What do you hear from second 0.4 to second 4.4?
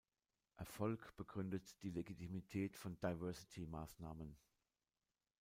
Erfolg begründet die Legitimität von Diversity-Maßnahmen.